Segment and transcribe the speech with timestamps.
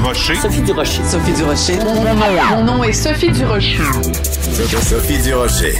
[0.00, 0.34] Durocher.
[0.36, 1.02] Sophie Durocher.
[1.04, 1.78] Sophie Durocher.
[2.50, 3.76] Mon nom est Sophie Durocher.
[4.80, 5.74] Sophie Durocher.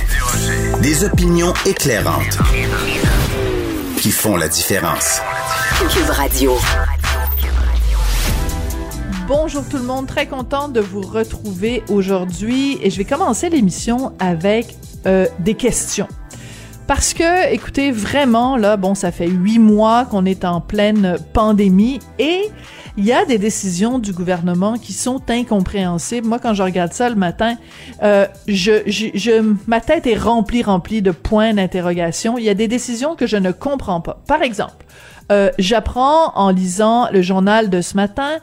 [0.83, 2.37] Des opinions éclairantes
[3.97, 5.23] qui font la différence.
[5.89, 6.59] Cube Radio.
[9.27, 14.13] Bonjour tout le monde, très contente de vous retrouver aujourd'hui et je vais commencer l'émission
[14.19, 14.77] avec
[15.07, 16.09] euh, des questions.
[16.91, 22.01] Parce que, écoutez, vraiment, là, bon, ça fait huit mois qu'on est en pleine pandémie
[22.19, 22.51] et
[22.97, 26.27] il y a des décisions du gouvernement qui sont incompréhensibles.
[26.27, 27.55] Moi, quand je regarde ça le matin,
[28.03, 32.39] euh, je, je, je, ma tête est remplie, remplie de points d'interrogation.
[32.39, 34.21] Il y a des décisions que je ne comprends pas.
[34.27, 34.85] Par exemple,
[35.31, 38.39] euh, j'apprends en lisant le journal de ce matin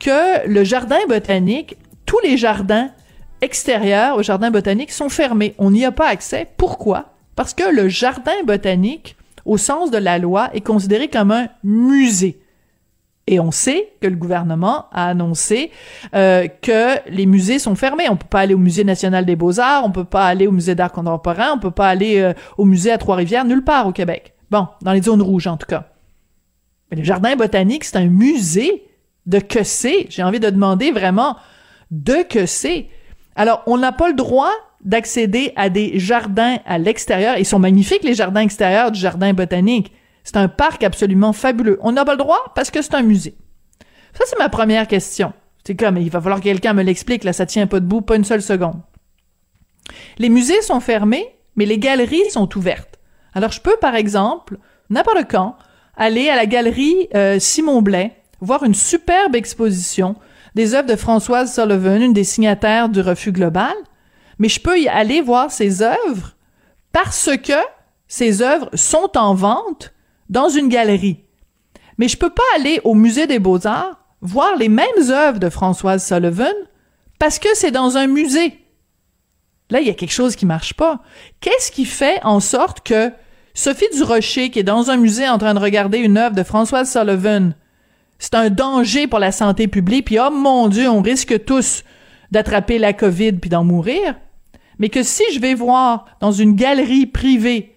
[0.00, 2.90] que le jardin botanique, tous les jardins
[3.42, 5.54] extérieurs au jardin botanique sont fermés.
[5.58, 6.48] On n'y a pas accès.
[6.56, 7.11] Pourquoi?
[7.36, 12.38] Parce que le jardin botanique, au sens de la loi, est considéré comme un musée.
[13.26, 15.70] Et on sait que le gouvernement a annoncé
[16.14, 18.08] euh, que les musées sont fermés.
[18.08, 20.74] On peut pas aller au musée national des beaux-arts, on peut pas aller au musée
[20.74, 24.34] d'art contemporain, on peut pas aller euh, au musée à Trois-Rivières, nulle part au Québec.
[24.50, 25.88] Bon, dans les zones rouges en tout cas.
[26.90, 28.84] Mais le jardin botanique, c'est un musée
[29.26, 30.06] de que c'est?
[30.10, 31.36] J'ai envie de demander vraiment
[31.92, 32.88] de que c'est.
[33.36, 34.52] Alors, on n'a pas le droit
[34.84, 37.36] d'accéder à des jardins à l'extérieur.
[37.38, 39.92] Ils sont magnifiques, les jardins extérieurs du jardin botanique.
[40.24, 41.78] C'est un parc absolument fabuleux.
[41.82, 43.36] On n'a pas le droit parce que c'est un musée.
[44.14, 45.32] Ça, c'est ma première question.
[45.64, 48.16] C'est comme, il va falloir que quelqu'un me l'explique, là, ça tient pas debout, pas
[48.16, 48.80] une seule seconde.
[50.18, 52.98] Les musées sont fermés, mais les galeries sont ouvertes.
[53.34, 54.58] Alors, je peux, par exemple,
[54.90, 55.56] n'importe quand,
[55.96, 60.16] aller à la galerie euh, Simon Blais, voir une superbe exposition
[60.54, 63.74] des œuvres de Françoise Sullivan, une des signataires du Refus global,
[64.38, 66.36] mais je peux y aller voir ses œuvres
[66.92, 67.52] parce que
[68.08, 69.92] ces œuvres sont en vente
[70.28, 71.20] dans une galerie.
[71.98, 76.06] Mais je peux pas aller au musée des beaux-arts voir les mêmes œuvres de Françoise
[76.06, 76.54] Sullivan
[77.18, 78.58] parce que c'est dans un musée.
[79.70, 81.00] Là, il y a quelque chose qui marche pas.
[81.40, 83.10] Qu'est-ce qui fait en sorte que
[83.54, 86.90] Sophie Durocher, qui est dans un musée en train de regarder une œuvre de Françoise
[86.90, 87.54] Sullivan,
[88.22, 91.82] c'est un danger pour la santé publique, puis oh mon Dieu, on risque tous
[92.30, 94.14] d'attraper la COVID puis d'en mourir,
[94.78, 97.74] mais que si je vais voir dans une galerie privée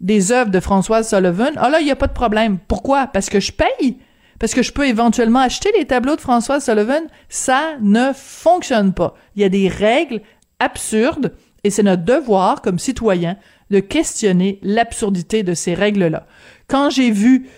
[0.00, 2.58] des œuvres de Françoise Sullivan, ah là, il n'y a pas de problème.
[2.68, 3.06] Pourquoi?
[3.06, 3.96] Parce que je paye.
[4.38, 7.04] Parce que je peux éventuellement acheter les tableaux de Françoise Sullivan.
[7.30, 9.14] Ça ne fonctionne pas.
[9.34, 10.20] Il y a des règles
[10.60, 11.32] absurdes
[11.64, 13.38] et c'est notre devoir comme citoyen
[13.70, 16.26] de questionner l'absurdité de ces règles-là.
[16.68, 17.48] Quand j'ai vu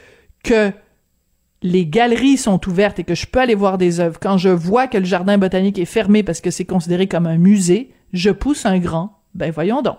[0.44, 0.72] que
[1.62, 4.86] les galeries sont ouvertes et que je peux aller voir des œuvres, quand je vois
[4.86, 8.66] que le jardin botanique est fermé parce que c'est considéré comme un musée, je pousse
[8.66, 9.20] un grand.
[9.34, 9.98] Ben voyons donc.